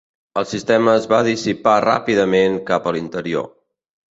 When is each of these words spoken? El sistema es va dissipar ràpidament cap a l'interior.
El 0.41 0.45
sistema 0.51 0.95
es 1.01 1.05
va 1.11 1.19
dissipar 1.27 1.75
ràpidament 1.87 2.59
cap 2.71 2.89
a 2.89 2.95
l'interior. 2.97 3.51